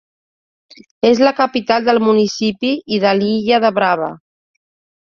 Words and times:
És 1.09 1.21
la 1.27 1.33
capital 1.41 1.85
del 1.91 2.01
municipi 2.09 2.73
i 2.97 3.03
de 3.07 3.13
l'illa 3.21 3.63
de 3.69 3.73
Brava. 3.79 4.15